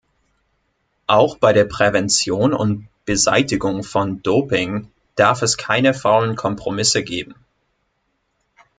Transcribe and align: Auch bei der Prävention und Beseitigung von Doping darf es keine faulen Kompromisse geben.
Auch 1.05 1.37
bei 1.37 1.53
der 1.53 1.65
Prävention 1.65 2.55
und 2.55 2.87
Beseitigung 3.05 3.83
von 3.83 4.23
Doping 4.23 4.89
darf 5.13 5.43
es 5.43 5.57
keine 5.57 5.93
faulen 5.93 6.35
Kompromisse 6.35 7.03
geben. 7.03 7.35